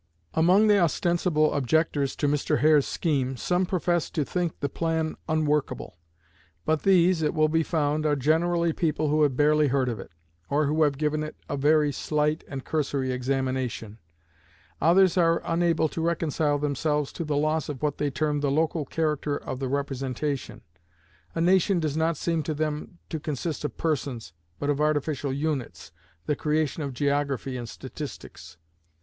Among 0.33 0.65
the 0.65 0.79
ostensible 0.79 1.53
objectors 1.53 2.15
to 2.15 2.27
Mr. 2.27 2.57
Hare's 2.61 2.87
scheme, 2.87 3.37
some 3.37 3.67
profess 3.67 4.09
to 4.09 4.25
think 4.25 4.59
the 4.59 4.67
plan 4.67 5.15
unworkable; 5.29 5.95
but 6.65 6.81
these, 6.81 7.21
it 7.21 7.35
will 7.35 7.49
be 7.49 7.61
found, 7.61 8.03
are 8.07 8.15
generally 8.15 8.73
people 8.73 9.09
who 9.09 9.21
have 9.21 9.37
barely 9.37 9.67
heard 9.67 9.89
of 9.89 9.99
it, 9.99 10.09
or 10.49 10.65
have 10.83 10.97
given 10.97 11.21
it 11.21 11.35
a 11.47 11.55
very 11.55 11.91
slight 11.91 12.43
and 12.47 12.65
cursory 12.65 13.11
examination. 13.11 13.99
Others 14.81 15.17
are 15.17 15.39
unable 15.45 15.87
to 15.89 16.01
reconcile 16.01 16.57
themselves 16.57 17.13
to 17.13 17.23
the 17.23 17.37
loss 17.37 17.69
of 17.69 17.83
what 17.83 17.99
they 17.99 18.09
term 18.09 18.39
the 18.39 18.49
local 18.49 18.85
character 18.85 19.37
of 19.37 19.59
the 19.59 19.67
representation. 19.69 20.61
A 21.35 21.41
nation 21.41 21.79
does 21.79 21.95
not 21.95 22.17
seem 22.17 22.41
to 22.41 22.55
them 22.55 22.97
to 23.09 23.19
consist 23.19 23.63
of 23.63 23.77
persons, 23.77 24.33
but 24.57 24.71
of 24.71 24.81
artificial 24.81 25.31
units, 25.31 25.91
the 26.25 26.35
creation 26.35 26.81
of 26.81 26.91
geography 26.91 27.55
and 27.55 27.69
statistics. 27.69 28.57